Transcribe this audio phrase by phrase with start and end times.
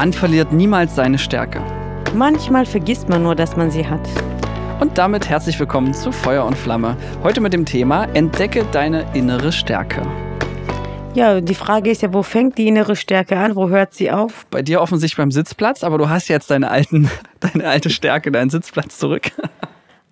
[0.00, 1.62] Man verliert niemals seine Stärke.
[2.14, 4.00] Manchmal vergisst man nur, dass man sie hat.
[4.80, 6.96] Und damit herzlich willkommen zu Feuer und Flamme.
[7.22, 10.00] Heute mit dem Thema Entdecke deine innere Stärke.
[11.12, 13.56] Ja, die Frage ist ja, wo fängt die innere Stärke an?
[13.56, 14.46] Wo hört sie auf?
[14.46, 18.48] Bei dir offensichtlich beim Sitzplatz, aber du hast jetzt deine, alten, deine alte Stärke, deinen
[18.48, 19.30] Sitzplatz zurück.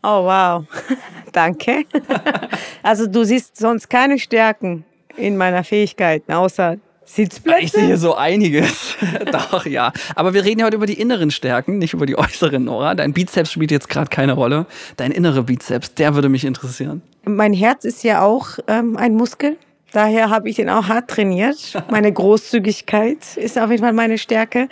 [0.03, 0.67] Oh, wow.
[1.33, 1.87] Danke.
[2.83, 4.85] Also du siehst sonst keine Stärken
[5.17, 6.77] in meiner Fähigkeiten, außer
[7.09, 7.65] Sitzplätze?
[7.65, 8.97] Ich sehe so einiges.
[9.33, 9.93] Doch, ja.
[10.15, 12.95] Aber wir reden ja heute über die inneren Stärken, nicht über die äußeren, Nora.
[12.95, 14.67] Dein Bizeps spielt jetzt gerade keine Rolle.
[14.97, 17.03] Dein innerer Bizeps, der würde mich interessieren.
[17.25, 19.57] Mein Herz ist ja auch ähm, ein Muskel.
[19.93, 21.83] Daher habe ich den auch hart trainiert.
[21.91, 24.69] Meine Großzügigkeit ist auf jeden Fall meine Stärke.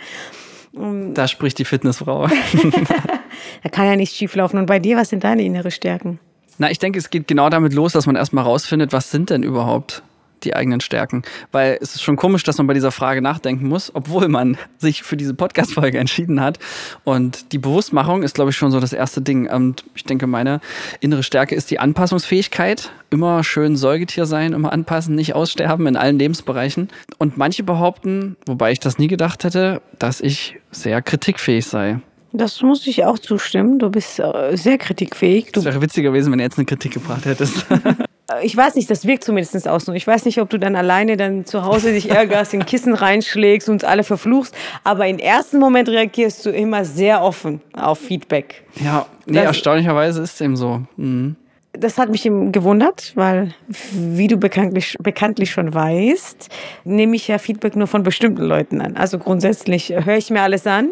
[0.73, 2.27] Da spricht die Fitnessfrau.
[3.63, 4.59] da kann ja nichts schieflaufen.
[4.59, 6.19] Und bei dir, was sind deine innere Stärken?
[6.59, 9.41] Na, ich denke, es geht genau damit los, dass man erstmal rausfindet, was sind denn
[9.41, 10.03] überhaupt
[10.43, 11.23] die eigenen Stärken.
[11.51, 15.03] Weil es ist schon komisch, dass man bei dieser Frage nachdenken muss, obwohl man sich
[15.03, 16.59] für diese Podcast-Folge entschieden hat.
[17.03, 19.49] Und die Bewusstmachung ist, glaube ich, schon so das erste Ding.
[19.49, 20.59] Und ich denke, meine
[20.99, 22.91] innere Stärke ist die Anpassungsfähigkeit.
[23.09, 26.89] Immer schön Säugetier sein, immer anpassen, nicht aussterben in allen Lebensbereichen.
[27.17, 31.99] Und manche behaupten, wobei ich das nie gedacht hätte, dass ich sehr kritikfähig sei.
[32.33, 33.79] Das muss ich auch zustimmen.
[33.79, 35.47] Du bist äh, sehr kritikfähig.
[35.55, 37.65] Es wäre witziger gewesen, wenn du jetzt eine Kritik gebracht hättest.
[38.41, 39.87] ich weiß nicht, das wirkt zumindest aus.
[39.87, 43.69] Ich weiß nicht, ob du dann alleine dann zu Hause dich ärgerst, in Kissen reinschlägst
[43.69, 44.53] und uns alle verfluchst.
[44.83, 48.63] Aber im ersten Moment reagierst du immer sehr offen auf Feedback.
[48.83, 50.81] Ja, nee, das, erstaunlicherweise ist es eben so.
[50.97, 51.37] Mhm.
[51.71, 53.53] Das hat mich gewundert, weil,
[53.93, 56.49] wie du bekanntlich, bekanntlich schon weißt,
[56.85, 58.97] nehme ich ja Feedback nur von bestimmten Leuten an.
[58.97, 60.89] Also grundsätzlich höre ich mir alles an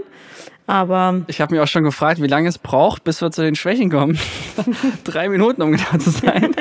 [0.67, 3.55] aber ich habe mich auch schon gefragt, wie lange es braucht, bis wir zu den
[3.55, 4.17] Schwächen kommen.
[5.03, 6.55] Drei Minuten, um genau zu sein.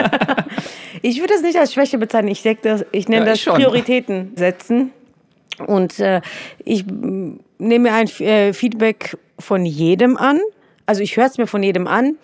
[1.03, 2.31] ich würde das nicht als Schwäche bezeichnen.
[2.31, 4.91] Ich, das, ich nenne ja, das Prioritäten setzen.
[5.67, 6.21] Und äh,
[6.65, 6.85] ich
[7.59, 10.41] nehme ein äh, Feedback von jedem an.
[10.87, 12.17] Also ich höre es mir von jedem an.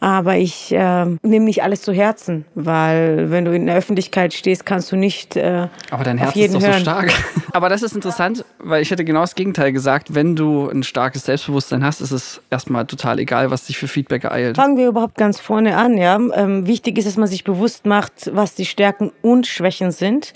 [0.00, 4.66] Aber ich äh, nehme nicht alles zu Herzen, weil wenn du in der Öffentlichkeit stehst,
[4.66, 5.36] kannst du nicht.
[5.36, 6.74] Äh, Aber dein Herz ist doch hören.
[6.74, 7.12] so stark.
[7.52, 10.14] Aber das ist interessant, weil ich hätte genau das Gegenteil gesagt.
[10.14, 14.24] Wenn du ein starkes Selbstbewusstsein hast, ist es erstmal total egal, was dich für Feedback
[14.24, 14.56] ereilt.
[14.56, 15.96] Fangen wir überhaupt ganz vorne an.
[15.96, 16.16] Ja?
[16.34, 20.34] Ähm, wichtig ist, dass man sich bewusst macht, was die Stärken und Schwächen sind.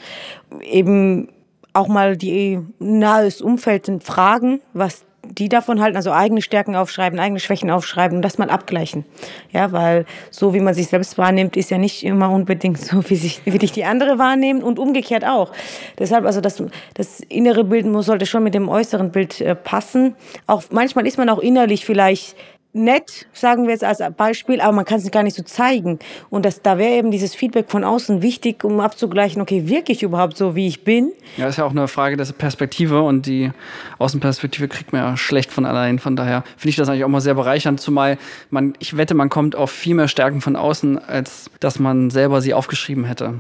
[0.63, 1.29] Eben
[1.73, 7.41] auch mal die nahes Umfeld fragen, was die davon halten, also eigene Stärken aufschreiben, eigene
[7.41, 9.05] Schwächen aufschreiben und das mal abgleichen.
[9.53, 13.17] Ja, weil so wie man sich selbst wahrnimmt, ist ja nicht immer unbedingt so, wie
[13.17, 15.53] sich, wie dich die andere wahrnehmen und umgekehrt auch.
[15.99, 16.63] Deshalb, also das,
[16.95, 20.15] das innere Bild muss, sollte schon mit dem äußeren Bild äh, passen.
[20.47, 22.37] Auch manchmal ist man auch innerlich vielleicht
[22.73, 25.99] nett, sagen wir jetzt als Beispiel, aber man kann es gar nicht so zeigen.
[26.31, 30.37] Und das, da wäre eben dieses Feedback von außen wichtig, um abzugleichen, okay, wirklich überhaupt
[30.37, 31.13] so, wie ich bin?
[31.37, 33.51] Ja, ist ja auch eine Frage der Perspektive und die
[33.99, 35.99] Außenperspektive kriegt man ja schlecht von allein.
[35.99, 38.19] Von daher finde ich das eigentlich auch mal sehr bereichernd, zumal
[38.51, 42.41] man, ich wette, man kommt auf viel mehr Stärken von außen, als dass man selber
[42.41, 43.35] sie aufgeschrieben hätte.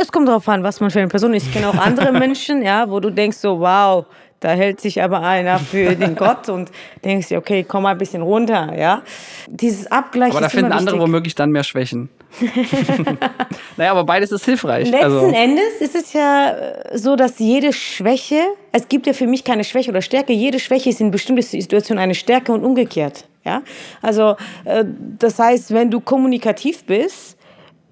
[0.00, 1.46] Es kommt darauf an, was man für eine Person ist.
[1.46, 4.06] Ich kenne auch andere Menschen, ja, wo du denkst so, wow,
[4.42, 6.70] da hält sich aber einer für den Gott und
[7.04, 9.02] denkst dir, okay, komm mal ein bisschen runter, ja.
[9.48, 12.10] Dieses Abgleich Aber da finden andere womöglich dann mehr Schwächen.
[13.76, 14.90] naja, aber beides ist hilfreich.
[14.90, 15.26] Letzten also.
[15.28, 18.40] Endes ist es ja äh, so, dass jede Schwäche,
[18.72, 22.02] es gibt ja für mich keine Schwäche oder Stärke, jede Schwäche ist in bestimmten Situationen
[22.02, 23.26] eine Stärke und umgekehrt.
[23.44, 23.62] Ja?
[24.00, 24.84] Also, äh,
[25.18, 27.31] das heißt, wenn du kommunikativ bist,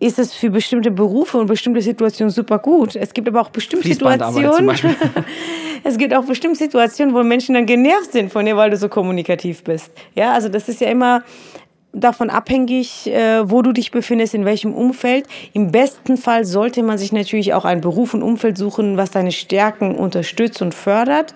[0.01, 2.97] ist es für bestimmte Berufe und bestimmte Situationen super gut.
[2.97, 4.71] Es gibt aber auch bestimmte Situationen.
[5.85, 8.89] es gibt auch bestimmte Situationen, wo Menschen dann genervt sind von dir, weil du so
[8.89, 9.93] kommunikativ bist.
[10.15, 11.23] Ja, also das ist ja immer
[11.93, 15.27] davon abhängig, äh, wo du dich befindest, in welchem Umfeld.
[15.53, 19.33] Im besten Fall sollte man sich natürlich auch einen Beruf und Umfeld suchen, was deine
[19.33, 21.35] Stärken unterstützt und fördert.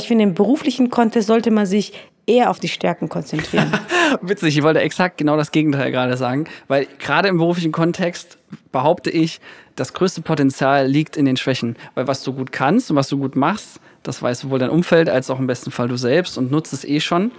[0.00, 1.92] Ich finde, im beruflichen Kontext sollte man sich
[2.28, 3.72] eher auf die Stärken konzentrieren.
[4.20, 8.38] Witzig, ich wollte exakt genau das Gegenteil gerade sagen, weil gerade im beruflichen Kontext
[8.70, 9.40] behaupte ich,
[9.76, 13.18] das größte Potenzial liegt in den Schwächen, weil was du gut kannst und was du
[13.18, 16.50] gut machst, das weiß sowohl dein Umfeld als auch im besten Fall du selbst und
[16.50, 17.30] nutzt es eh schon.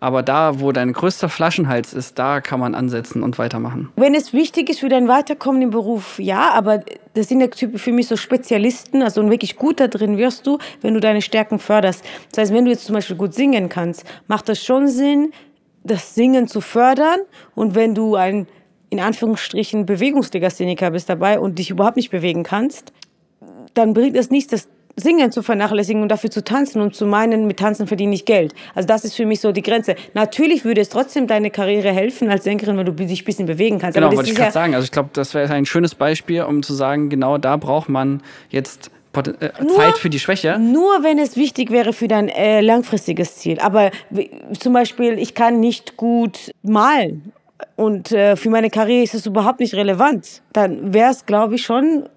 [0.00, 3.90] Aber da, wo dein größter Flaschenhals ist, da kann man ansetzen und weitermachen.
[3.96, 6.82] Wenn es wichtig ist für dein Weiterkommen im Beruf, ja, aber
[7.12, 10.94] das sind ja für mich so Spezialisten, also wirklich gut da drin wirst du, wenn
[10.94, 12.02] du deine Stärken förderst.
[12.30, 15.32] Das heißt, wenn du jetzt zum Beispiel gut singen kannst, macht das schon Sinn,
[15.84, 17.20] das Singen zu fördern.
[17.54, 18.46] Und wenn du ein,
[18.88, 22.92] in Anführungsstrichen, Bewegungslegastheniker bist dabei und dich überhaupt nicht bewegen kannst,
[23.74, 24.68] dann bringt es nichts, das
[25.00, 28.54] Singen zu vernachlässigen und dafür zu tanzen und zu meinen, mit Tanzen verdiene ich Geld.
[28.74, 29.96] Also das ist für mich so die Grenze.
[30.14, 33.78] Natürlich würde es trotzdem deine Karriere helfen als Sängerin, wenn du dich ein bisschen bewegen
[33.78, 33.94] kannst.
[33.96, 34.74] Genau, wollte ich gerade ja sagen.
[34.74, 38.22] Also ich glaube, das wäre ein schönes Beispiel, um zu sagen, genau da braucht man
[38.50, 40.58] jetzt äh, Zeit für die Schwäche?
[40.58, 43.58] Nur wenn es wichtig wäre für dein äh, langfristiges Ziel.
[43.58, 43.90] Aber
[44.58, 47.32] zum Beispiel, ich kann nicht gut malen
[47.76, 50.42] und äh, für meine Karriere ist es überhaupt nicht relevant.
[50.52, 52.08] Dann wäre es, glaube ich, schon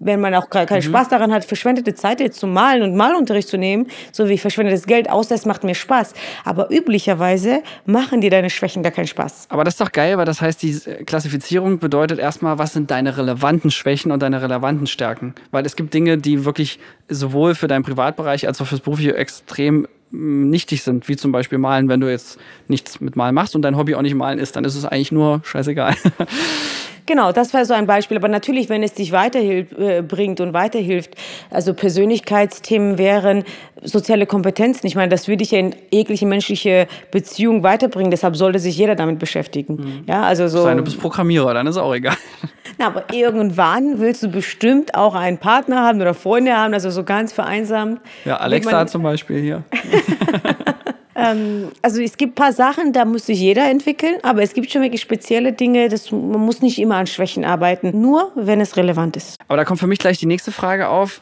[0.00, 0.82] wenn man auch keinen mhm.
[0.82, 4.86] Spaß daran hat, verschwendete Zeit jetzt zu malen und Malunterricht zu nehmen, so wie verschwendetes
[4.86, 6.14] Geld, außer es macht mir Spaß.
[6.44, 9.46] Aber üblicherweise machen dir deine Schwächen gar keinen Spaß.
[9.48, 13.16] Aber das ist doch geil, weil das heißt, die Klassifizierung bedeutet erstmal, was sind deine
[13.16, 15.34] relevanten Schwächen und deine relevanten Stärken.
[15.50, 16.78] Weil es gibt Dinge, die wirklich
[17.08, 21.58] sowohl für deinen Privatbereich als auch fürs Berufliche extrem mm, nichtig sind, wie zum Beispiel
[21.58, 21.88] Malen.
[21.88, 24.64] Wenn du jetzt nichts mit Malen machst und dein Hobby auch nicht Malen ist, dann
[24.64, 25.94] ist es eigentlich nur scheißegal.
[27.08, 28.18] Genau, das wäre so ein Beispiel.
[28.18, 31.14] Aber natürlich, wenn es dich weiterbringt äh, und weiterhilft,
[31.48, 33.44] also Persönlichkeitsthemen wären
[33.82, 34.86] soziale Kompetenzen.
[34.86, 38.10] Ich meine, das würde dich ja in jegliche menschliche Beziehung weiterbringen.
[38.10, 39.76] Deshalb sollte sich jeder damit beschäftigen.
[39.76, 40.04] Mhm.
[40.06, 40.64] Ja, also so.
[40.64, 42.16] Sein, du bist Programmierer, dann ist auch egal.
[42.78, 47.04] Na, aber irgendwann willst du bestimmt auch einen Partner haben oder Freunde haben, also so
[47.04, 48.02] ganz vereinsamt.
[48.26, 49.64] Ja, Alexa zum Beispiel hier.
[51.18, 54.70] Ähm, also es gibt ein paar Sachen, da muss sich jeder entwickeln, aber es gibt
[54.70, 58.76] schon wirklich spezielle Dinge, das, man muss nicht immer an Schwächen arbeiten, nur wenn es
[58.76, 59.36] relevant ist.
[59.48, 61.20] Aber da kommt für mich gleich die nächste Frage auf.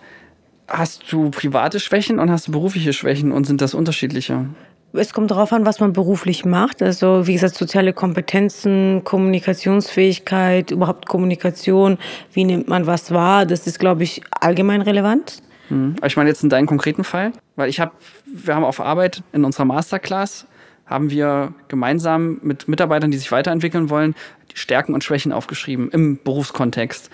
[0.69, 4.47] Hast du private Schwächen und hast du berufliche Schwächen und sind das unterschiedliche?
[4.93, 6.83] Es kommt darauf an, was man beruflich macht.
[6.83, 11.99] Also wie gesagt, soziale Kompetenzen, Kommunikationsfähigkeit, überhaupt Kommunikation,
[12.33, 15.43] wie nimmt man was wahr, das ist, glaube ich, allgemein relevant.
[15.69, 15.95] Mhm.
[15.99, 17.93] Aber ich meine jetzt in deinem konkreten Fall, weil ich habe,
[18.27, 20.47] wir haben auf Arbeit in unserer Masterclass
[20.87, 24.15] haben wir gemeinsam mit Mitarbeitern, die sich weiterentwickeln wollen,
[24.53, 27.11] die Stärken und Schwächen aufgeschrieben im Berufskontext.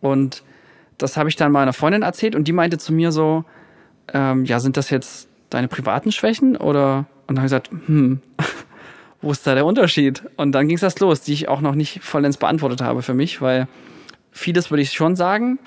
[0.00, 0.42] Und
[0.96, 3.44] das habe ich dann meiner Freundin erzählt und die meinte zu mir so,
[4.12, 7.06] ähm, ja, sind das jetzt deine privaten Schwächen oder?
[7.26, 8.20] Und dann habe ich gesagt, hm,
[9.20, 10.22] wo ist da der Unterschied?
[10.36, 13.14] Und dann ging es das los, die ich auch noch nicht vollends beantwortet habe für
[13.14, 13.68] mich, weil
[14.32, 15.58] vieles würde ich schon sagen,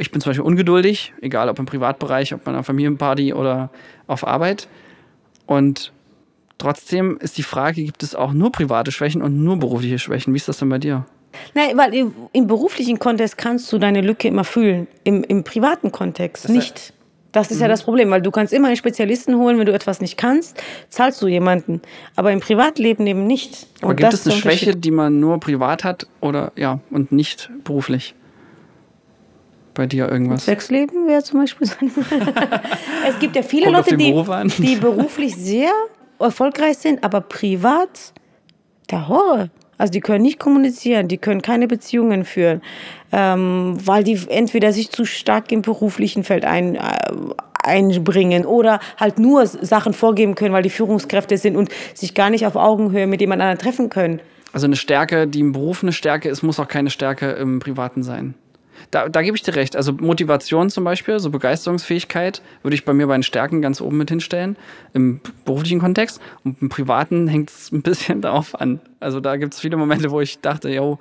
[0.00, 3.70] ich bin zum Beispiel ungeduldig, egal ob im Privatbereich, ob bei einer Familienparty oder
[4.06, 4.66] auf Arbeit.
[5.46, 5.92] Und
[6.58, 10.32] trotzdem ist die Frage, gibt es auch nur private Schwächen und nur berufliche Schwächen?
[10.32, 11.04] Wie ist das denn bei dir?
[11.54, 11.94] Nein, weil
[12.32, 14.88] im, beruflichen Kontext kannst du deine Lücke immer fühlen.
[15.04, 16.92] Im, im privaten Kontext das nicht.
[17.32, 17.62] Das ist mhm.
[17.62, 20.60] ja das Problem, weil du kannst immer einen Spezialisten holen, wenn du etwas nicht kannst,
[20.88, 21.80] zahlst du jemanden.
[22.16, 23.68] Aber im Privatleben eben nicht.
[23.82, 28.14] Aber gibt es eine Schwäche, die man nur privat hat oder ja und nicht beruflich?
[29.74, 30.44] Bei dir irgendwas?
[30.44, 31.74] Sexleben wäre zum Beispiel so.
[33.08, 35.72] es gibt ja viele Kommt Leute, die, die beruflich sehr
[36.18, 38.12] erfolgreich sind, aber privat
[38.90, 39.48] der Horror.
[39.78, 42.60] Also die können nicht kommunizieren, die können keine Beziehungen führen,
[43.12, 46.80] ähm, weil die entweder sich zu stark im beruflichen Feld ein, äh,
[47.64, 52.44] einbringen oder halt nur Sachen vorgeben können, weil die Führungskräfte sind und sich gar nicht
[52.44, 54.20] auf Augenhöhe mit jemand anderem treffen können.
[54.52, 58.02] Also eine Stärke, die im Beruf eine Stärke ist, muss auch keine Stärke im Privaten
[58.02, 58.34] sein.
[58.90, 59.76] Da, da gebe ich dir recht.
[59.76, 63.98] Also Motivation zum Beispiel, so Begeisterungsfähigkeit, würde ich bei mir bei den Stärken ganz oben
[63.98, 64.56] mit hinstellen,
[64.94, 66.20] im beruflichen Kontext.
[66.44, 68.80] Und im privaten hängt es ein bisschen darauf an.
[68.98, 70.98] Also da gibt es viele Momente, wo ich dachte, yo,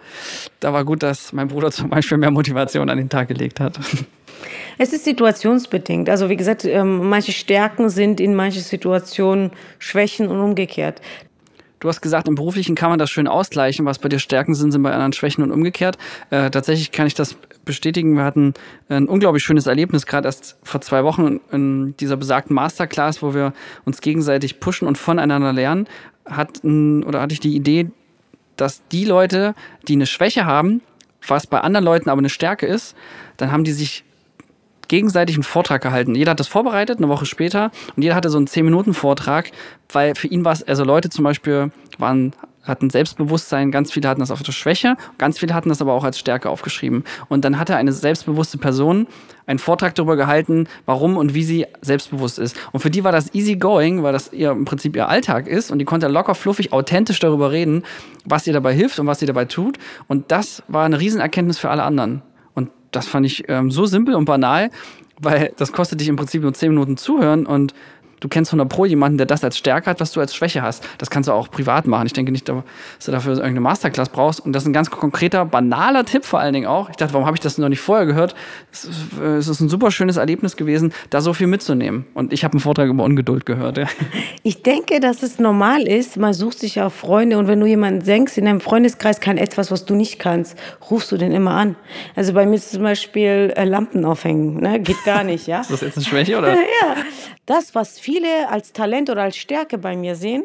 [0.59, 3.79] da war gut, dass mein Bruder zum Beispiel mehr Motivation an den Tag gelegt hat.
[4.81, 6.09] Es ist situationsbedingt.
[6.09, 11.01] Also wie gesagt, ähm, manche Stärken sind in manchen Situationen Schwächen und umgekehrt.
[11.79, 13.85] Du hast gesagt, im Beruflichen kann man das schön ausgleichen.
[13.85, 15.97] Was bei dir Stärken sind, sind bei anderen Schwächen und umgekehrt.
[16.29, 18.15] Äh, tatsächlich kann ich das bestätigen.
[18.15, 18.53] Wir hatten
[18.89, 23.53] ein unglaublich schönes Erlebnis, gerade erst vor zwei Wochen in dieser besagten Masterclass, wo wir
[23.85, 25.87] uns gegenseitig pushen und voneinander lernen.
[26.25, 27.89] Hatten, oder hatte ich die Idee,
[28.57, 29.55] dass die Leute,
[29.87, 30.81] die eine Schwäche haben,
[31.25, 32.95] was bei anderen Leuten aber eine Stärke ist,
[33.37, 34.03] dann haben die sich
[34.89, 36.15] gegenseitig einen Vortrag gehalten.
[36.15, 39.51] Jeder hat das vorbereitet, eine Woche später, und jeder hatte so einen 10-Minuten-Vortrag,
[39.93, 44.19] weil für ihn war es, also Leute zum Beispiel waren hatten Selbstbewusstsein, ganz viele hatten
[44.19, 47.03] das auf der Schwäche, ganz viele hatten das aber auch als Stärke aufgeschrieben.
[47.27, 49.07] Und dann hatte eine selbstbewusste Person
[49.45, 52.55] einen Vortrag darüber gehalten, warum und wie sie selbstbewusst ist.
[52.71, 55.71] Und für die war das easy going, weil das ihr im Prinzip ihr Alltag ist
[55.71, 57.83] und die konnte locker, fluffig, authentisch darüber reden,
[58.25, 59.79] was ihr dabei hilft und was sie dabei tut.
[60.07, 62.21] Und das war eine Riesenerkenntnis für alle anderen
[62.91, 64.69] das fand ich ähm, so simpel und banal,
[65.21, 67.73] weil das kostet dich im Prinzip nur 10 Minuten zuhören und
[68.19, 70.83] du kennst 100 Pro jemanden, der das als Stärke hat, was du als Schwäche hast.
[70.97, 72.05] Das kannst du auch privat machen.
[72.05, 72.63] Ich denke nicht, dass
[73.05, 74.39] du dafür irgendeine Masterclass brauchst.
[74.39, 76.89] Und das ist ein ganz konkreter, banaler Tipp vor allen Dingen auch.
[76.89, 78.35] Ich dachte, warum habe ich das noch nicht vorher gehört?
[78.71, 82.05] Es ist ein super schönes Erlebnis gewesen, da so viel mitzunehmen.
[82.13, 83.77] Und ich habe einen Vortrag über Ungeduld gehört.
[83.77, 83.87] Ja.
[84.43, 86.17] Ich denke, dass es normal ist.
[86.17, 87.37] Man sucht sich auch Freunde.
[87.37, 90.57] Und wenn du jemanden denkst, in deinem Freundeskreis kann etwas, was du nicht kannst,
[90.89, 91.75] rufst du den immer an.
[92.15, 94.59] Also bei mir ist zum Beispiel äh, Lampen aufhängen.
[94.59, 94.79] Ne?
[94.79, 95.61] Geht gar nicht, ja.
[95.61, 96.53] ist das jetzt eine Schwäche, oder?
[96.53, 96.95] ja.
[97.45, 100.43] Das, was viele als Talent oder als Stärke bei mir sehen,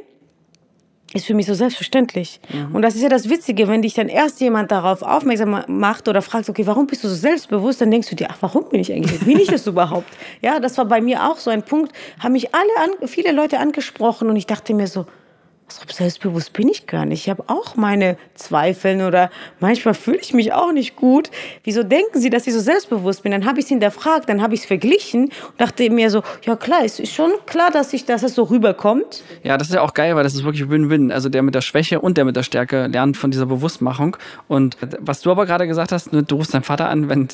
[1.15, 2.41] ist für mich so selbstverständlich.
[2.53, 2.75] Mhm.
[2.75, 6.21] Und das ist ja das Witzige, wenn dich dann erst jemand darauf aufmerksam macht oder
[6.21, 8.93] fragt, okay, warum bist du so selbstbewusst, dann denkst du dir, ach, warum bin ich
[8.93, 10.09] eigentlich, bin ich das überhaupt?
[10.43, 13.61] Ja, das war bei mir auch so ein Punkt, haben mich alle, an, viele Leute
[13.61, 15.07] angesprochen und ich dachte mir so,
[15.69, 17.23] so selbstbewusst bin ich gar nicht.
[17.23, 19.31] Ich habe auch meine Zweifel oder
[19.61, 21.31] manchmal fühle ich mich auch nicht gut.
[21.63, 23.33] Wieso denken Sie, dass ich so selbstbewusst bin?
[23.33, 26.55] Dann habe ich es hinterfragt, dann habe ich es verglichen und dachte mir so, ja
[26.57, 29.23] klar, es ist schon klar, dass, ich, dass es so rüberkommt.
[29.43, 31.11] Ja, das ist ja auch geil, weil das ist wirklich Win-Win.
[31.11, 34.17] Also der mit der Schwäche und der mit der Stärke lernt von dieser Bewusstmachung.
[34.49, 37.29] Und was du aber gerade gesagt hast, ne, du rufst deinen Vater an, wenn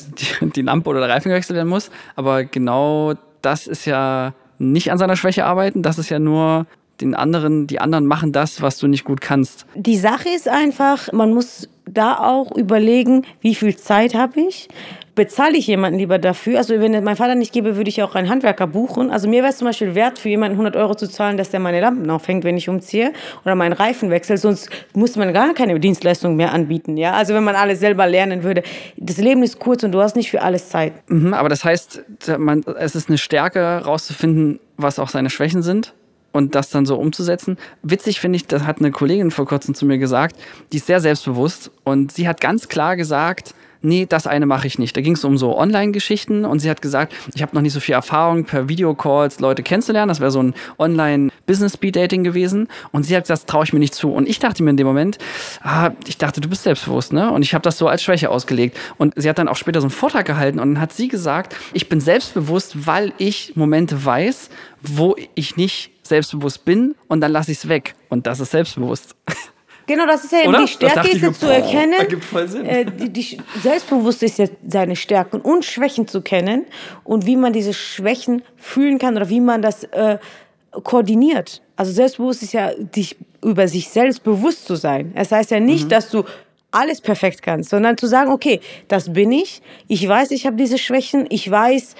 [0.55, 1.91] die Lampe oder der Reifen gewechselt werden muss.
[2.15, 5.81] Aber genau das ist ja nicht an seiner Schwäche arbeiten.
[5.81, 6.65] Das ist ja nur
[7.01, 9.65] den anderen, die anderen machen das, was du nicht gut kannst.
[9.75, 14.69] Die Sache ist einfach, man muss da auch überlegen, wie viel Zeit habe ich?
[15.13, 16.57] Bezahle ich jemanden lieber dafür?
[16.57, 19.11] Also wenn mein Vater nicht gäbe, würde ich auch einen Handwerker buchen.
[19.11, 21.59] Also mir wäre es zum Beispiel wert, für jemanden 100 Euro zu zahlen, dass der
[21.59, 23.11] meine Lampen aufhängt, wenn ich umziehe
[23.43, 24.39] oder meinen Reifen wechselt.
[24.39, 26.95] Sonst muss man gar keine Dienstleistung mehr anbieten.
[26.95, 27.13] Ja?
[27.13, 28.63] Also wenn man alles selber lernen würde.
[28.95, 30.93] Das Leben ist kurz und du hast nicht für alles Zeit.
[31.09, 32.03] Mhm, aber das heißt,
[32.37, 35.93] man, es ist eine Stärke, herauszufinden, was auch seine Schwächen sind
[36.31, 37.57] und das dann so umzusetzen.
[37.83, 40.35] Witzig finde ich, das hat eine Kollegin vor kurzem zu mir gesagt,
[40.71, 44.79] die ist sehr selbstbewusst und sie hat ganz klar gesagt, nee, das eine mache ich
[44.79, 44.95] nicht.
[44.95, 47.79] Da ging es um so Online-Geschichten und sie hat gesagt, ich habe noch nicht so
[47.79, 50.09] viel Erfahrung per Videocalls Leute kennenzulernen.
[50.09, 52.67] Das wäre so ein Online-Business-Speed-Dating gewesen.
[52.91, 54.11] Und sie hat gesagt, das traue ich mir nicht zu.
[54.11, 55.17] Und ich dachte mir in dem Moment,
[55.61, 57.31] ah, ich dachte, du bist selbstbewusst, ne?
[57.31, 58.77] Und ich habe das so als Schwäche ausgelegt.
[58.97, 61.55] Und sie hat dann auch später so einen Vortrag gehalten und dann hat sie gesagt,
[61.73, 64.49] ich bin selbstbewusst, weil ich Momente weiß,
[64.81, 67.95] wo ich nicht selbstbewusst bin und dann lasse ich es weg.
[68.09, 69.15] Und das ist selbstbewusst.
[69.87, 71.93] Genau, das ist ja eben die Stärke ist ja zu erkennen.
[71.99, 72.65] Ergibt voll Sinn.
[72.65, 76.65] Äh, die, die, selbstbewusst ist ja seine Stärken und Schwächen zu kennen
[77.03, 80.17] und wie man diese Schwächen fühlen kann oder wie man das äh,
[80.83, 81.61] koordiniert.
[81.75, 85.11] Also selbstbewusst ist ja, dich über sich selbst bewusst zu sein.
[85.15, 85.89] Es das heißt ja nicht, mhm.
[85.89, 86.23] dass du
[86.71, 89.61] alles perfekt kannst, sondern zu sagen, okay, das bin ich.
[89.87, 91.25] Ich weiß, ich habe diese Schwächen.
[91.29, 91.95] Ich weiß,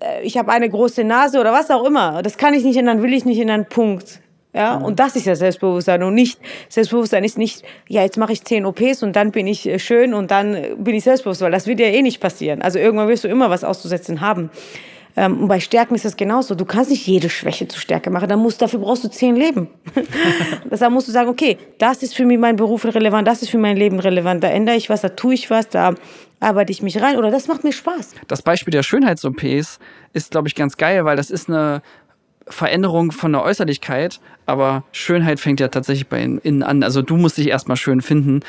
[0.00, 2.22] äh, ich habe eine große Nase oder was auch immer.
[2.22, 4.20] Das kann ich nicht ändern, will ich nicht ändern, Punkt.
[4.54, 4.84] Ja, mhm.
[4.84, 8.66] und das ist ja Selbstbewusstsein und nicht, Selbstbewusstsein ist nicht, ja, jetzt mache ich zehn
[8.66, 11.66] OPs und dann bin ich äh, schön und dann äh, bin ich selbstbewusst, weil das
[11.66, 12.60] wird ja eh nicht passieren.
[12.60, 14.50] Also irgendwann wirst du immer was auszusetzen haben.
[15.16, 16.54] Ähm, und bei Stärken ist das genauso.
[16.54, 18.28] Du kannst nicht jede Schwäche zu Stärke machen.
[18.28, 19.68] Dann musst, dafür brauchst du zehn Leben.
[20.70, 23.58] Deshalb musst du sagen, okay, das ist für mich mein Beruf relevant, das ist für
[23.58, 24.42] mein Leben relevant.
[24.42, 25.94] Da ändere ich was, da tue ich was, da
[26.40, 28.14] arbeite ich mich rein oder das macht mir Spaß.
[28.26, 29.78] Das Beispiel der Schönheits-OPs
[30.12, 31.82] ist, glaube ich, ganz geil, weil das ist eine
[32.52, 36.82] Veränderung von der Äußerlichkeit, aber Schönheit fängt ja tatsächlich bei innen an.
[36.82, 38.40] Also du musst dich erstmal schön finden,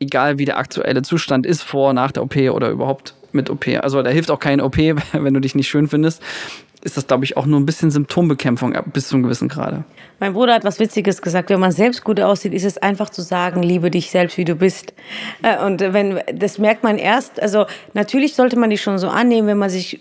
[0.00, 3.66] egal wie der aktuelle Zustand ist, vor, nach der OP oder überhaupt mit OP.
[3.80, 4.76] Also da hilft auch kein OP,
[5.12, 6.22] wenn du dich nicht schön findest.
[6.82, 9.84] Ist das, glaube ich, auch nur ein bisschen Symptombekämpfung bis zu einem gewissen Grade.
[10.18, 11.50] Mein Bruder hat was Witziges gesagt.
[11.50, 14.54] Wenn man selbst gut aussieht, ist es einfach zu sagen, liebe dich selbst, wie du
[14.54, 14.94] bist.
[15.42, 17.40] Äh, und wenn, das merkt man erst.
[17.40, 20.00] Also natürlich sollte man die schon so annehmen, wenn man sich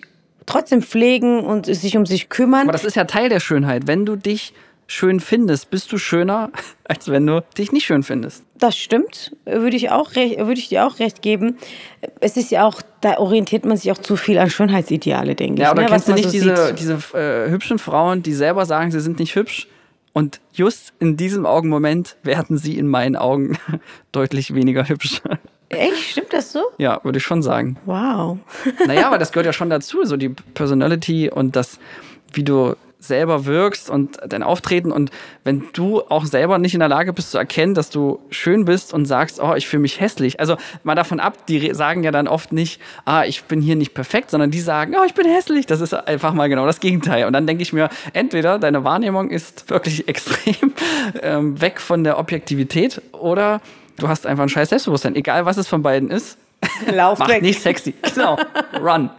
[0.50, 2.64] trotzdem pflegen und sich um sich kümmern.
[2.64, 3.88] Aber das ist ja Teil der Schönheit.
[3.88, 4.54] Wenn du dich
[4.88, 6.50] schön findest, bist du schöner,
[6.86, 8.44] als wenn du dich nicht schön findest.
[8.58, 11.58] Das stimmt, würde ich, auch würde ich dir auch recht geben.
[12.20, 15.68] Es ist ja auch, da orientiert man sich auch zu viel an Schönheitsideale, denke ja,
[15.68, 15.68] ich.
[15.68, 15.88] Ja, oder ne?
[15.88, 19.36] kennst du nicht so diese, diese äh, hübschen Frauen, die selber sagen, sie sind nicht
[19.36, 19.68] hübsch?
[20.12, 23.58] Und just in diesem Augenmoment werden sie in meinen Augen
[24.12, 25.22] deutlich weniger hübsch.
[25.70, 26.12] Echt?
[26.12, 26.62] Stimmt das so?
[26.78, 27.78] Ja, würde ich schon sagen.
[27.86, 28.38] Wow.
[28.86, 31.80] naja, aber das gehört ja schon dazu, so die Personality und das,
[32.34, 35.10] wie du selber wirkst und dein Auftreten und
[35.46, 38.94] wenn du auch selber nicht in der Lage bist zu erkennen, dass du schön bist
[38.94, 40.40] und sagst, oh, ich fühle mich hässlich.
[40.40, 43.94] Also mal davon ab, die sagen ja dann oft nicht, ah, ich bin hier nicht
[43.94, 45.66] perfekt, sondern die sagen, oh, ich bin hässlich.
[45.66, 47.26] Das ist einfach mal genau das Gegenteil.
[47.26, 50.74] Und dann denke ich mir, entweder deine Wahrnehmung ist wirklich extrem
[51.22, 53.62] ähm, weg von der Objektivität oder
[54.00, 55.16] du hast einfach ein scheiß Selbstbewusstsein.
[55.16, 56.38] Egal, was es von beiden ist.
[56.94, 57.42] Lauf Macht weg.
[57.42, 57.94] nicht sexy.
[58.14, 58.38] Genau.
[58.82, 59.10] Run.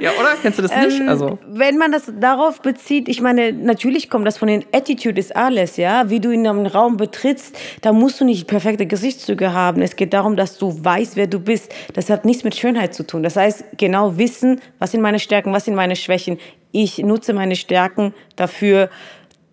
[0.00, 0.36] ja, oder?
[0.40, 1.00] Kennst du das nicht?
[1.00, 1.38] Ähm, also.
[1.46, 5.76] Wenn man das darauf bezieht, ich meine, natürlich kommt das von den Attitude ist alles,
[5.76, 6.08] ja.
[6.08, 9.82] Wie du in einem Raum betrittst, da musst du nicht perfekte Gesichtszüge haben.
[9.82, 11.72] Es geht darum, dass du weißt, wer du bist.
[11.94, 13.22] Das hat nichts mit Schönheit zu tun.
[13.22, 16.38] Das heißt, genau wissen, was sind meine Stärken, was sind meine Schwächen.
[16.70, 18.90] Ich nutze meine Stärken dafür,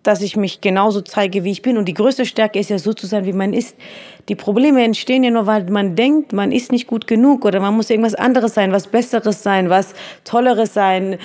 [0.04, 1.76] dass ich mich genauso zeige, wie ich bin.
[1.76, 3.76] Und die größte Stärke ist ja so zu sein, wie man ist.
[4.28, 7.74] Die Probleme entstehen ja nur, weil man denkt, man ist nicht gut genug oder man
[7.74, 9.94] muss irgendwas anderes sein, was Besseres sein, was
[10.24, 11.18] Tolleres sein.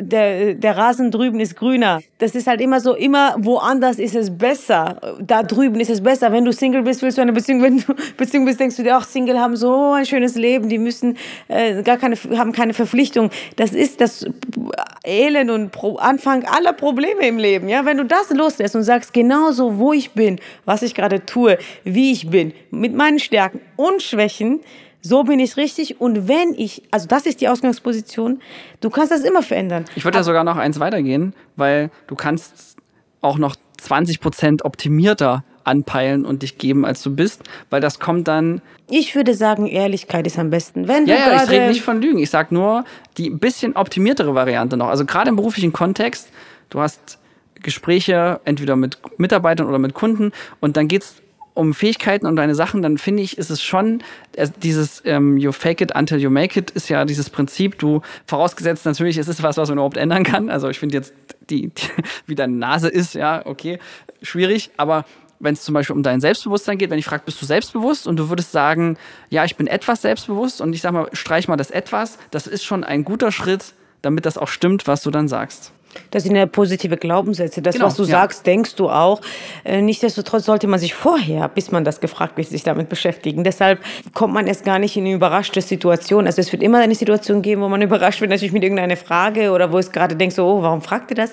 [0.00, 2.00] Der, der Rasen drüben ist grüner.
[2.18, 5.00] Das ist halt immer so, immer woanders ist es besser.
[5.20, 6.32] Da drüben ist es besser.
[6.32, 7.62] Wenn du Single bist, willst du eine Beziehung.
[7.62, 10.68] Wenn du Beziehung bist, denkst du dir auch, Single haben so ein schönes Leben.
[10.68, 11.16] Die müssen
[11.48, 13.30] äh, gar keine, haben keine Verpflichtung.
[13.56, 14.26] Das ist das
[15.04, 17.68] Elend und Pro Anfang aller Probleme im Leben.
[17.68, 21.58] Ja, wenn du das loslässt und sagst, genauso wo ich bin, was ich gerade tue,
[21.84, 24.60] wie ich bin, mit meinen Stärken und Schwächen,
[25.02, 26.00] so bin ich richtig.
[26.00, 28.40] Und wenn ich, also das ist die Ausgangsposition,
[28.80, 29.84] du kannst das immer verändern.
[29.96, 32.76] Ich würde ja sogar noch eins weitergehen, weil du kannst
[33.20, 38.28] auch noch 20 Prozent optimierter anpeilen und dich geben, als du bist, weil das kommt
[38.28, 38.62] dann.
[38.88, 40.88] Ich würde sagen, Ehrlichkeit ist am besten.
[40.88, 42.18] Wenn ja, ja, ich rede nicht von Lügen.
[42.18, 42.84] Ich sage nur
[43.16, 44.88] die ein bisschen optimiertere Variante noch.
[44.88, 46.30] Also gerade im beruflichen Kontext,
[46.70, 47.18] du hast
[47.62, 51.16] Gespräche entweder mit Mitarbeitern oder mit Kunden und dann geht es
[51.54, 54.02] um Fähigkeiten und deine Sachen, dann finde ich, ist es schon
[54.36, 58.02] also dieses ähm, You fake it until you make it ist ja dieses Prinzip, du
[58.26, 60.50] vorausgesetzt natürlich, es ist was, was man überhaupt ändern kann.
[60.50, 61.14] Also ich finde jetzt,
[61.48, 61.82] die, die,
[62.26, 63.78] wie deine Nase ist, ja, okay,
[64.22, 65.04] schwierig, aber
[65.40, 68.06] wenn es zum Beispiel um dein Selbstbewusstsein geht, wenn ich frage, bist du selbstbewusst?
[68.06, 68.98] Und du würdest sagen,
[69.30, 72.62] ja, ich bin etwas selbstbewusst und ich sag mal, streich mal das etwas, das ist
[72.62, 75.72] schon ein guter Schritt, damit das auch stimmt, was du dann sagst.
[76.10, 77.62] Das sind ja positive Glaubenssätze.
[77.62, 78.08] Das, genau, was du ja.
[78.08, 79.20] sagst, denkst du auch.
[79.64, 83.44] Äh, nichtsdestotrotz sollte man sich vorher, bis man das gefragt wird, sich damit beschäftigen.
[83.44, 83.80] Deshalb
[84.14, 86.26] kommt man erst gar nicht in eine überraschte Situation.
[86.26, 89.50] Also es wird immer eine Situation geben, wo man überrascht wird, natürlich mit irgendeiner Frage
[89.50, 91.32] oder wo es gerade denkst, so, oh, warum fragt ihr das?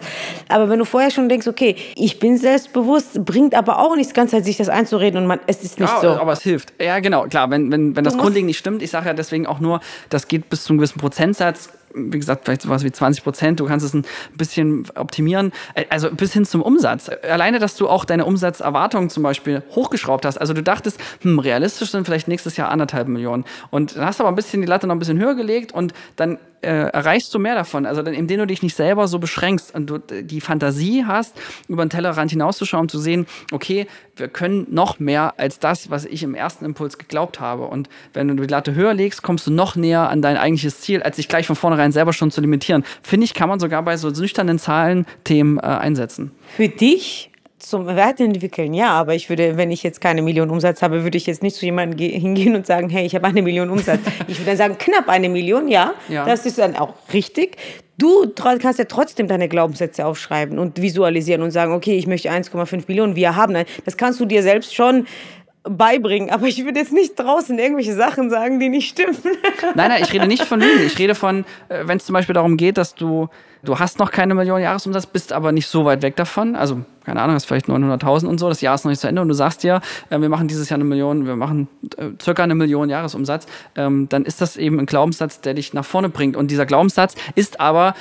[0.50, 4.34] Aber wenn du vorher schon denkst, okay, ich bin selbstbewusst, bringt aber auch nichts, ganz
[4.34, 6.10] halt sich das einzureden und man, es ist nicht ja, so.
[6.10, 6.74] Aber es hilft.
[6.82, 9.60] Ja, genau, klar, wenn, wenn, wenn das grundlegend nicht stimmt, ich sage ja deswegen auch
[9.60, 13.60] nur, das geht bis zu einem gewissen Prozentsatz, wie gesagt, vielleicht sowas wie 20 Prozent.
[13.60, 15.52] Du kannst es ein bisschen optimieren.
[15.90, 17.10] Also bis hin zum Umsatz.
[17.30, 20.38] Alleine, dass du auch deine Umsatzerwartungen zum Beispiel hochgeschraubt hast.
[20.38, 23.46] Also du dachtest, hm, realistisch sind vielleicht nächstes Jahr anderthalb Millionen.
[23.70, 25.94] Und dann hast du aber ein bisschen die Latte noch ein bisschen höher gelegt und
[26.16, 27.86] dann äh, erreichst du mehr davon.
[27.86, 31.36] Also dann, indem du dich nicht selber so beschränkst und du die Fantasie hast,
[31.68, 36.24] über den Tellerrand hinauszuschauen, zu sehen, okay, wir können noch mehr als das, was ich
[36.24, 37.66] im ersten Impuls geglaubt habe.
[37.66, 41.04] Und wenn du die Latte höher legst, kommst du noch näher an dein eigentliches Ziel,
[41.04, 42.84] als dich gleich von vornherein selber schon zu limitieren.
[43.02, 46.32] Finde ich, kann man sogar bei so nüchternen Zahlen-Themen äh, einsetzen.
[46.56, 51.04] Für dich zum Weiterentwickeln, ja, aber ich würde, wenn ich jetzt keine Million Umsatz habe,
[51.04, 54.00] würde ich jetzt nicht zu jemandem hingehen und sagen, hey, ich habe eine Million Umsatz.
[54.28, 56.26] Ich würde dann sagen, knapp eine Million, ja, ja.
[56.26, 57.58] das ist dann auch richtig.
[57.98, 62.84] Du kannst ja trotzdem deine Glaubenssätze aufschreiben und visualisieren und sagen, okay, ich möchte 1,5
[62.88, 63.66] Millionen, wir haben ein.
[63.86, 65.08] Das kannst du dir selbst schon
[65.64, 69.18] beibringen, aber ich würde jetzt nicht draußen irgendwelche Sachen sagen, die nicht stimmen.
[69.76, 70.86] Nein, nein, ich rede nicht von Lügen.
[70.86, 73.28] Ich rede von, äh, wenn es zum Beispiel darum geht, dass du,
[73.64, 76.56] du hast noch keine Million Jahresumsatz, bist aber nicht so weit weg davon.
[76.56, 79.22] Also, keine Ahnung, hast vielleicht 900.000 und so, das Jahr ist noch nicht zu Ende
[79.22, 81.68] und du sagst dir, äh, wir machen dieses Jahr eine Million, wir machen
[81.98, 85.86] äh, circa eine Million Jahresumsatz, ähm, dann ist das eben ein Glaubenssatz, der dich nach
[85.86, 86.38] vorne bringt.
[86.38, 87.94] Und dieser Glaubenssatz ist aber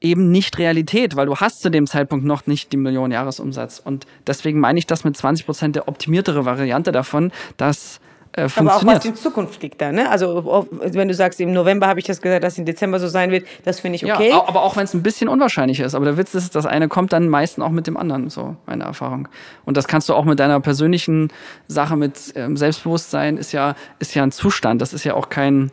[0.00, 3.80] eben nicht Realität, weil du hast zu dem Zeitpunkt noch nicht die Million Jahresumsatz.
[3.84, 8.00] Und deswegen meine ich das mit 20 Prozent der optimiertere Variante davon, dass
[8.32, 8.48] äh.
[8.56, 10.08] Aber auch was in Zukunft liegt da, ne?
[10.08, 13.08] Also wenn du sagst, im November habe ich das gesagt, dass es im Dezember so
[13.08, 14.30] sein wird, das finde ich okay.
[14.30, 15.94] Ja, aber auch wenn es ein bisschen unwahrscheinlich ist.
[15.94, 18.84] Aber der Witz ist, das eine kommt dann meistens auch mit dem anderen, so meine
[18.84, 19.28] Erfahrung.
[19.64, 21.32] Und das kannst du auch mit deiner persönlichen
[21.66, 24.80] Sache mit ähm, Selbstbewusstsein, ist ja, ist ja ein Zustand.
[24.80, 25.72] Das ist ja auch kein,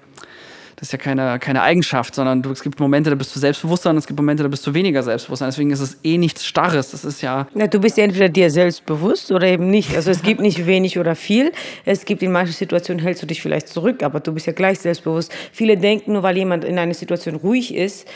[0.78, 3.90] das ist ja keine, keine Eigenschaft, sondern du, es gibt Momente, da bist du selbstbewusster
[3.90, 5.48] und es gibt Momente, da bist du weniger selbstbewusster.
[5.48, 6.92] Deswegen ist es eh nichts Starres.
[6.92, 7.48] Das ist ja.
[7.56, 9.96] ja du bist ja entweder dir selbstbewusst oder eben nicht.
[9.96, 11.52] Also es gibt nicht wenig oder viel.
[11.84, 14.78] Es gibt in manchen Situationen hältst du dich vielleicht zurück, aber du bist ja gleich
[14.78, 15.34] selbstbewusst.
[15.52, 18.08] Viele denken, nur weil jemand in einer Situation ruhig ist,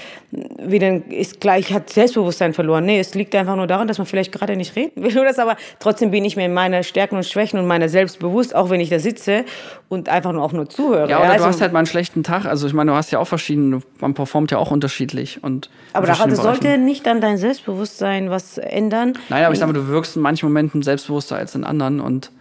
[0.63, 2.85] wie dann ist gleich, hat Selbstbewusstsein verloren.
[2.85, 5.39] Nee, es liegt einfach nur daran, dass man vielleicht gerade nicht reden will oder das,
[5.39, 8.81] aber trotzdem bin ich mir in meiner Stärken und Schwächen und meiner selbstbewusst, auch wenn
[8.81, 9.45] ich da sitze
[9.91, 11.09] und einfach nur auch nur zuhöre.
[11.09, 12.97] Ja, oder ja, also, du hast halt mal einen schlechten Tag also ich meine, du
[12.97, 15.43] hast ja auch verschiedene, man performt ja auch unterschiedlich.
[15.43, 19.17] Und aber das sollte nicht an dein Selbstbewusstsein was ändern.
[19.27, 22.31] Nein, aber ich sage mal, du wirkst in manchen Momenten selbstbewusster als in anderen und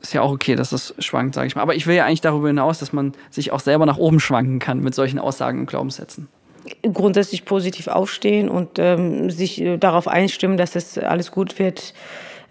[0.00, 1.60] ist ja auch okay, dass das schwankt, sage ich mal.
[1.60, 4.58] Aber ich will ja eigentlich darüber hinaus, dass man sich auch selber nach oben schwanken
[4.58, 6.28] kann mit solchen Aussagen und Glaubenssätzen
[6.82, 11.94] grundsätzlich positiv aufstehen und ähm, sich äh, darauf einstimmen, dass es alles gut wird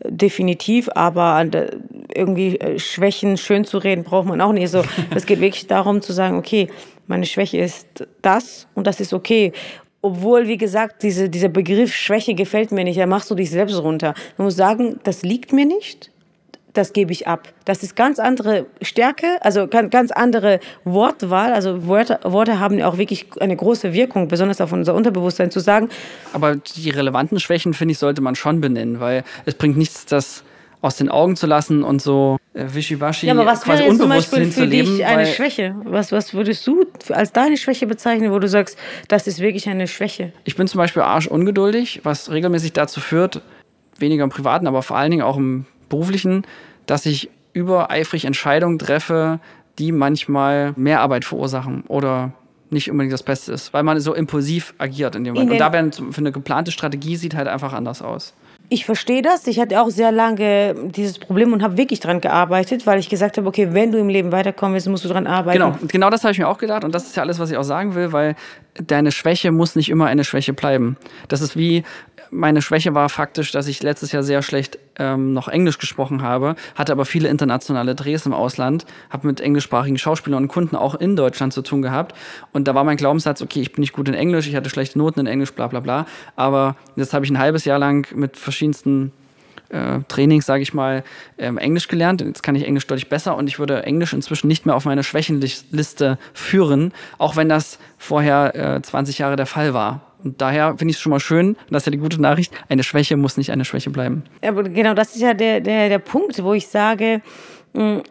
[0.03, 1.45] definitiv, aber
[2.13, 4.69] irgendwie äh, Schwächen schön zu reden braucht man auch nicht.
[4.69, 4.83] So,
[5.15, 6.67] es geht wirklich darum zu sagen, okay,
[7.07, 9.51] meine Schwäche ist das und das ist okay.
[10.01, 12.99] Obwohl, wie gesagt, diese, dieser Begriff Schwäche gefällt mir nicht.
[12.99, 14.13] Da machst du dich selbst runter.
[14.37, 16.11] Man muss sagen, das liegt mir nicht
[16.77, 17.47] das gebe ich ab.
[17.65, 21.53] Das ist ganz andere Stärke, also ganz andere Wortwahl.
[21.53, 25.89] Also Worte, Worte haben auch wirklich eine große Wirkung, besonders auf unser Unterbewusstsein zu sagen.
[26.33, 30.43] Aber die relevanten Schwächen, finde ich, sollte man schon benennen, weil es bringt nichts, das
[30.81, 33.97] aus den Augen zu lassen und so äh, wischiwaschi Ja, aber was quasi wäre jetzt
[33.97, 35.75] zum unbewusst Beispiel für dich eine Schwäche?
[35.83, 39.87] Was, was würdest du als deine Schwäche bezeichnen, wo du sagst, das ist wirklich eine
[39.87, 40.31] Schwäche?
[40.43, 43.41] ich bin zum Beispiel arschungeduldig, was regelmäßig dazu führt,
[43.97, 46.43] weniger im Privaten, aber vor allen Dingen auch im Beruflichen,
[46.85, 49.39] dass ich übereifrig Entscheidungen treffe,
[49.79, 52.33] die manchmal mehr Arbeit verursachen oder
[52.69, 55.51] nicht unbedingt das Beste ist, weil man so impulsiv agiert in dem Moment.
[55.51, 58.33] Und da wäre für eine geplante Strategie sieht halt einfach anders aus.
[58.69, 59.45] Ich verstehe das.
[59.45, 63.37] Ich hatte auch sehr lange dieses Problem und habe wirklich dran gearbeitet, weil ich gesagt
[63.37, 65.59] habe, okay, wenn du im Leben weiterkommen willst, musst du dran arbeiten.
[65.59, 67.57] Genau, genau das habe ich mir auch gedacht und das ist ja alles, was ich
[67.57, 68.35] auch sagen will, weil
[68.75, 70.97] deine Schwäche muss nicht immer eine Schwäche bleiben.
[71.27, 71.83] Das ist wie,
[72.31, 76.55] meine Schwäche war faktisch, dass ich letztes Jahr sehr schlecht ähm, noch Englisch gesprochen habe,
[76.75, 81.15] hatte aber viele internationale Drehs im Ausland, habe mit englischsprachigen Schauspielern und Kunden auch in
[81.15, 82.15] Deutschland zu tun gehabt
[82.51, 84.97] und da war mein Glaubenssatz, okay, ich bin nicht gut in Englisch, ich hatte schlechte
[84.97, 88.37] Noten in Englisch, bla bla bla, aber jetzt habe ich ein halbes Jahr lang mit
[88.37, 89.11] verschiedensten
[89.75, 91.03] äh, Trainings, sage ich mal,
[91.37, 92.21] ähm, Englisch gelernt.
[92.21, 95.03] Jetzt kann ich Englisch deutlich besser und ich würde Englisch inzwischen nicht mehr auf meine
[95.03, 100.01] Schwächenliste führen, auch wenn das vorher äh, 20 Jahre der Fall war.
[100.23, 102.83] Und daher finde ich es schon mal schön, das ist ja die gute Nachricht, eine
[102.83, 104.23] Schwäche muss nicht eine Schwäche bleiben.
[104.41, 107.21] Aber genau das ist ja der, der, der Punkt, wo ich sage,
[107.73, 108.01] mh,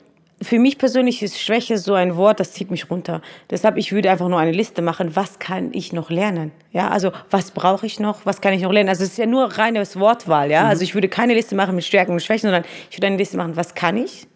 [0.42, 3.22] für mich persönlich ist Schwäche so ein Wort, das zieht mich runter.
[3.50, 6.52] Deshalb, ich würde einfach nur eine Liste machen, was kann ich noch lernen?
[6.72, 8.88] Ja, also was brauche ich noch, was kann ich noch lernen?
[8.88, 10.64] Also es ist ja nur reines Wortwahl, ja.
[10.64, 13.36] Also ich würde keine Liste machen mit Stärken und Schwächen, sondern ich würde eine Liste
[13.36, 14.26] machen, was kann ich?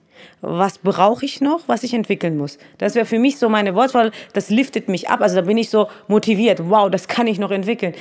[0.40, 2.58] Was brauche ich noch, was ich entwickeln muss?
[2.78, 5.20] Das wäre für mich so meine Wortwahl, das liftet mich ab.
[5.20, 6.60] Also da bin ich so motiviert.
[6.70, 7.94] Wow, das kann ich noch entwickeln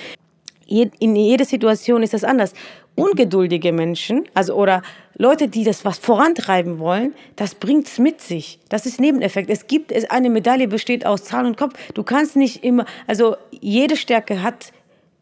[0.67, 2.53] in jeder Situation ist das anders.
[2.95, 4.82] Ungeduldige Menschen, also oder
[5.15, 8.60] Leute, die das was vorantreiben wollen, das bringt's mit sich.
[8.69, 9.49] Das ist Nebeneffekt.
[9.49, 11.75] Es gibt es eine Medaille besteht aus Zahl und Kopf.
[11.93, 14.71] Du kannst nicht immer, also jede Stärke hat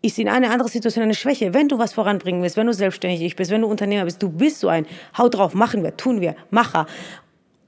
[0.02, 1.54] ist in einer anderen Situation eine Schwäche.
[1.54, 4.60] Wenn du was voranbringen willst, wenn du selbstständig bist, wenn du Unternehmer bist, du bist
[4.60, 4.86] so ein,
[5.18, 6.86] haut drauf, machen wir, tun wir, Macher.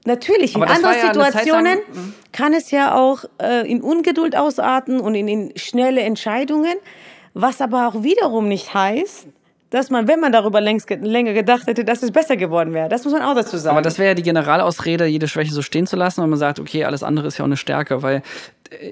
[0.04, 1.78] Natürlich, in anderen ja lang- Situationen
[2.32, 6.74] kann es ja auch äh, in Ungeduld ausarten und in, in schnelle Entscheidungen,
[7.40, 9.28] was aber auch wiederum nicht heißt,
[9.70, 12.88] dass man, wenn man darüber längst, ge- länger gedacht hätte, dass es besser geworden wäre.
[12.88, 13.76] Das muss man auch dazu sagen.
[13.76, 16.58] Aber das wäre ja die Generalausrede, jede Schwäche so stehen zu lassen, weil man sagt,
[16.58, 18.22] okay, alles andere ist ja auch eine Stärke, weil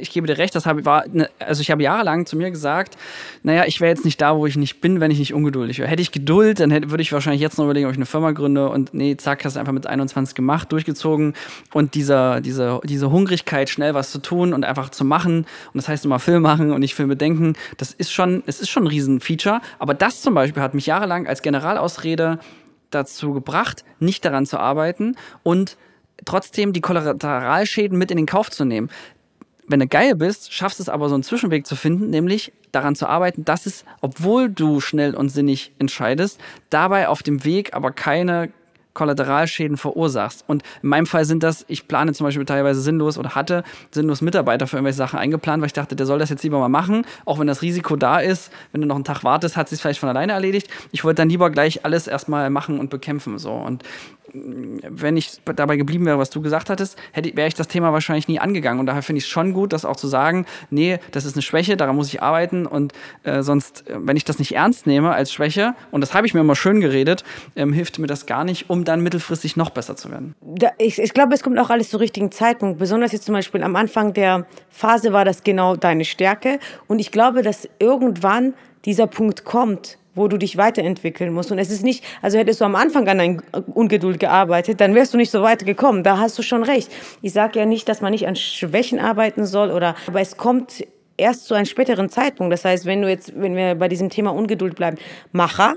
[0.01, 2.97] ich gebe dir recht, das habe, war, ne, also ich habe jahrelang zu mir gesagt,
[3.43, 5.89] naja, ich wäre jetzt nicht da, wo ich nicht bin, wenn ich nicht ungeduldig wäre.
[5.89, 8.33] Hätte ich Geduld, dann hätte, würde ich wahrscheinlich jetzt noch überlegen, ob ich eine Firma
[8.33, 11.35] gründe und nee, zack, hast du einfach mit 21 gemacht, durchgezogen
[11.73, 15.89] und dieser, diese, diese Hungrigkeit, schnell was zu tun und einfach zu machen und das
[15.89, 18.89] heißt immer Film machen und nicht Filme denken, das ist schon, es ist schon ein
[18.89, 22.39] Riesenfeature, aber das zum Beispiel hat mich jahrelang als Generalausrede
[22.91, 25.77] dazu gebracht, nicht daran zu arbeiten und
[26.25, 28.91] trotzdem die Kollateralschäden mit in den Kauf zu nehmen.
[29.69, 33.09] Wenn du geil bist, schaffst es aber so einen Zwischenweg zu finden, nämlich daran zu
[33.09, 38.51] arbeiten, dass es, obwohl du schnell und sinnig entscheidest, dabei auf dem Weg aber keine
[38.97, 40.45] Kollateralschäden verursachst.
[40.47, 44.23] Und in meinem Fall sind das, ich plane zum Beispiel teilweise sinnlos oder hatte sinnlos
[44.23, 47.05] Mitarbeiter für irgendwelche Sachen eingeplant, weil ich dachte, der soll das jetzt lieber mal machen,
[47.27, 48.51] auch wenn das Risiko da ist.
[48.73, 50.69] Wenn du noch einen Tag wartest, hat sich vielleicht von alleine erledigt.
[50.93, 53.39] Ich wollte dann lieber gleich alles erstmal machen und bekämpfen.
[53.39, 53.53] So.
[53.53, 53.83] Und
[54.33, 58.29] wenn ich dabei geblieben wäre, was du gesagt hattest, hätte, wäre ich das Thema wahrscheinlich
[58.29, 58.81] nie angegangen.
[58.81, 61.43] Und daher finde ich es schon gut, das auch zu sagen, nee, das ist eine
[61.43, 62.67] Schwäche, daran muss ich arbeiten.
[62.67, 66.27] Und äh, sonst, äh, wenn ich das nicht ernst nehme als Schwäche, und das habe
[66.27, 69.71] ich mir immer schön geredet, ähm, hilft mir das gar nicht, um dann mittelfristig noch
[69.71, 70.35] besser zu werden.
[70.41, 72.79] da, ich, ich glaube, es kommt auch alles zum richtigen Zeitpunkt.
[72.79, 76.59] Besonders jetzt zum Beispiel am Anfang der Phase war das genau deine Stärke.
[76.87, 81.53] Und ich glaube, dass irgendwann dieser Punkt kommt, wo du dich weiterentwickeln musst.
[81.53, 83.43] Und es ist nicht, also hättest du am Anfang an dein
[83.75, 86.03] Ungeduld gearbeitet, dann wärst du nicht so weit gekommen.
[86.03, 86.91] Da hast du schon recht.
[87.23, 90.85] Ich sage ja nicht, dass man nicht an Schwächen arbeiten soll, oder, aber es kommt
[91.17, 92.53] erst zu einem späteren Zeitpunkt.
[92.53, 94.97] Das heißt, wenn du jetzt, wenn wir bei diesem Thema Ungeduld bleiben,
[95.33, 95.75] Macher,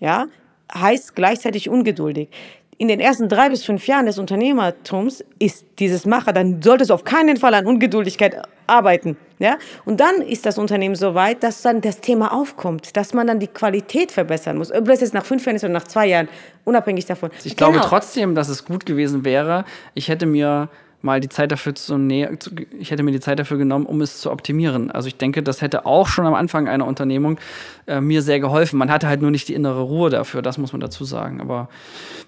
[0.00, 0.26] ja,
[0.74, 2.28] heißt gleichzeitig ungeduldig.
[2.78, 6.94] In den ersten drei bis fünf Jahren des Unternehmertums ist dieses Macher, dann solltest du
[6.94, 9.16] auf keinen Fall an Ungeduldigkeit arbeiten.
[9.38, 9.56] Ja?
[9.86, 13.40] Und dann ist das Unternehmen so weit, dass dann das Thema aufkommt, dass man dann
[13.40, 14.70] die Qualität verbessern muss.
[14.72, 16.28] Ob das jetzt nach fünf Jahren ist oder nach zwei Jahren,
[16.64, 17.30] unabhängig davon.
[17.44, 17.86] Ich glaube Genau.
[17.88, 19.64] trotzdem, dass es gut gewesen wäre.
[19.94, 20.68] Ich hätte mir
[21.06, 22.30] mal die Zeit dafür zu näher,
[22.78, 24.90] ich hätte mir die Zeit dafür genommen, um es zu optimieren.
[24.90, 27.38] Also ich denke, das hätte auch schon am Anfang einer Unternehmung
[27.86, 28.78] äh, mir sehr geholfen.
[28.78, 31.40] Man hatte halt nur nicht die innere Ruhe dafür, das muss man dazu sagen.
[31.40, 31.68] Aber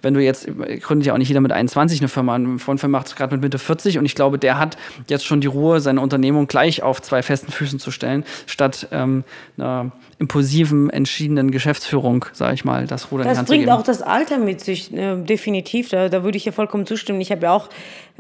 [0.01, 0.49] wenn du jetzt,
[0.81, 2.37] gründet ja auch nicht jeder mit 21 eine Firma.
[2.37, 4.79] Ein Freund von mir macht es gerade mit Mitte 40 und ich glaube, der hat
[5.09, 9.25] jetzt schon die Ruhe, seine Unternehmung gleich auf zwei festen Füßen zu stellen, statt ähm,
[9.59, 13.67] einer impulsiven, entschiedenen Geschäftsführung, sage ich mal, das Ruder in die Das Hand zu bringt
[13.67, 13.77] geben.
[13.77, 15.91] auch das Alter mit sich, äh, definitiv.
[15.91, 17.21] Da, da würde ich ja vollkommen zustimmen.
[17.21, 17.69] Ich habe ja auch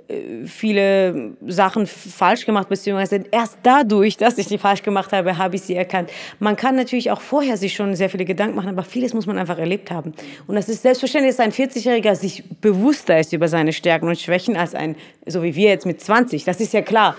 [0.09, 5.57] äh, viele Sachen falsch gemacht, beziehungsweise erst dadurch, dass ich die falsch gemacht habe, habe
[5.57, 6.11] ich sie erkannt.
[6.39, 9.39] Man kann natürlich auch vorher sich schon sehr viele Gedanken machen, aber vieles muss man
[9.39, 10.15] einfach erlebt haben.
[10.47, 14.57] Und das ist selbstverständlich, dass ein 40-Jähriger sich bewusster ist über seine Stärken und Schwächen
[14.57, 16.45] als ein, so wie wir jetzt mit 20.
[16.45, 17.17] Das ist ja klar.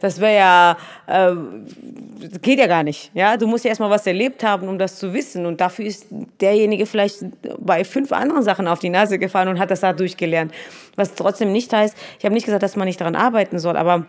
[0.00, 1.34] Das wäre ja, äh,
[2.40, 3.10] geht ja gar nicht.
[3.14, 3.36] Ja?
[3.36, 5.46] Du musst ja erstmal was erlebt haben, um das zu wissen.
[5.46, 6.06] Und dafür ist
[6.40, 7.18] derjenige vielleicht
[7.58, 10.52] bei fünf anderen Sachen auf die Nase gefallen und hat das dadurch gelernt.
[10.96, 14.06] Was trotzdem nicht heißt, ich habe nicht gesagt, dass man nicht daran arbeiten soll, aber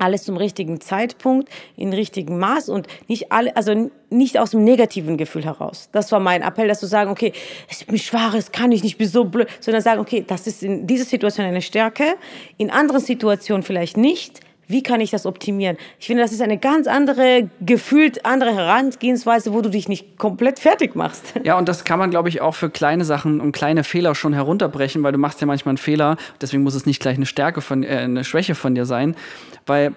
[0.00, 5.16] alles zum richtigen Zeitpunkt, in richtigem Maß und nicht alle, also nicht aus dem negativen
[5.16, 5.88] Gefühl heraus.
[5.92, 7.32] Das war mein Appell, dass du sagen, okay,
[7.68, 10.46] ich bin schwach, es kann ich nicht, ich bin so blöd, sondern sagen, okay, das
[10.46, 12.16] ist in dieser Situation eine Stärke,
[12.56, 15.78] in anderen Situationen vielleicht nicht wie kann ich das optimieren?
[15.98, 20.58] Ich finde, das ist eine ganz andere, gefühlt andere Herangehensweise, wo du dich nicht komplett
[20.60, 21.34] fertig machst.
[21.48, 24.34] Ja, und das kann man, glaube ich, auch für kleine Sachen und kleine Fehler schon
[24.34, 26.18] herunterbrechen, weil du machst ja manchmal einen Fehler.
[26.42, 29.16] Deswegen muss es nicht gleich eine Stärke von, äh, eine Schwäche von dir sein,
[29.64, 29.94] weil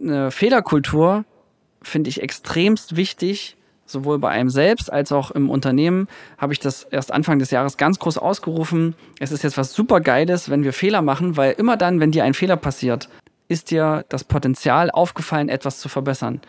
[0.00, 1.26] eine Fehlerkultur
[1.82, 6.84] finde ich extremst wichtig, sowohl bei einem selbst als auch im Unternehmen habe ich das
[6.84, 8.94] erst Anfang des Jahres ganz groß ausgerufen.
[9.18, 12.24] Es ist jetzt was super Geiles, wenn wir Fehler machen, weil immer dann, wenn dir
[12.24, 13.10] ein Fehler passiert,
[13.48, 16.40] ist dir das Potenzial aufgefallen, etwas zu verbessern.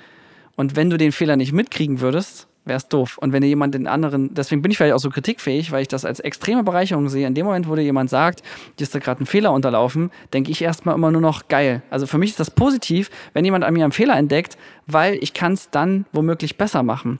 [0.55, 3.17] Und wenn du den Fehler nicht mitkriegen würdest, wäre es doof.
[3.17, 5.88] Und wenn dir jemand den anderen, deswegen bin ich vielleicht auch so kritikfähig, weil ich
[5.88, 7.27] das als extreme Bereicherung sehe.
[7.27, 8.43] In dem Moment, wo dir jemand sagt,
[8.77, 11.81] dir ist da gerade ein Fehler unterlaufen, denke ich erstmal immer nur noch geil.
[11.89, 14.57] Also für mich ist das positiv, wenn jemand an mir einen Fehler entdeckt,
[14.88, 17.19] weil ich kann es dann womöglich besser machen.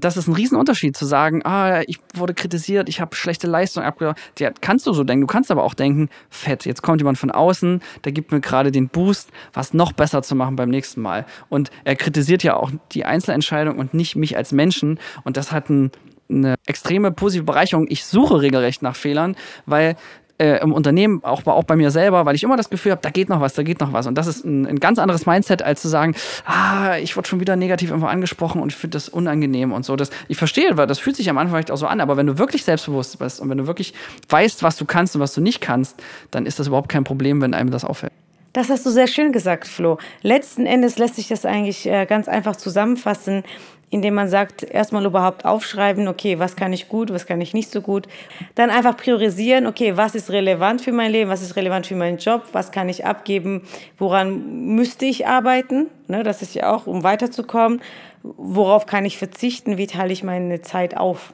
[0.00, 4.16] Das ist ein Riesenunterschied zu sagen, ah, ich wurde kritisiert, ich habe schlechte Leistung abgegeben.
[4.38, 5.22] Ja, kannst du so denken.
[5.22, 8.70] Du kannst aber auch denken, fett, jetzt kommt jemand von außen, der gibt mir gerade
[8.70, 11.26] den Boost, was noch besser zu machen beim nächsten Mal.
[11.48, 14.98] Und er kritisiert ja auch die Einzelentscheidung und nicht mich als Menschen.
[15.24, 15.90] Und das hat ein,
[16.30, 17.86] eine extreme positive Bereicherung.
[17.88, 19.96] Ich suche regelrecht nach Fehlern, weil
[20.38, 23.10] äh, im Unternehmen, auch, auch bei mir selber, weil ich immer das Gefühl habe, da
[23.10, 24.06] geht noch was, da geht noch was.
[24.06, 27.40] Und das ist ein, ein ganz anderes Mindset, als zu sagen, ah, ich wurde schon
[27.40, 29.96] wieder negativ irgendwo angesprochen und ich finde das unangenehm und so.
[29.96, 32.26] Das, ich verstehe, weil das fühlt sich am Anfang vielleicht auch so an, aber wenn
[32.26, 33.94] du wirklich selbstbewusst bist und wenn du wirklich
[34.28, 37.40] weißt, was du kannst und was du nicht kannst, dann ist das überhaupt kein Problem,
[37.40, 38.12] wenn einem das auffällt.
[38.52, 39.98] Das hast du sehr schön gesagt, Flo.
[40.22, 43.44] Letzten Endes lässt sich das eigentlich äh, ganz einfach zusammenfassen
[43.90, 47.70] indem man sagt, erstmal überhaupt aufschreiben, okay, was kann ich gut, was kann ich nicht
[47.70, 48.06] so gut.
[48.54, 52.18] Dann einfach priorisieren, okay, was ist relevant für mein Leben, was ist relevant für meinen
[52.18, 53.62] Job, was kann ich abgeben,
[53.96, 57.80] woran müsste ich arbeiten, ne, das ist ja auch, um weiterzukommen,
[58.22, 61.32] worauf kann ich verzichten, wie teile ich meine Zeit auf.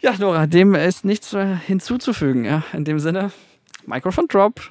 [0.00, 3.32] Ja, Nora, dem ist nichts hinzuzufügen, ja, in dem Sinne,
[3.86, 4.70] Mikrofon Drop.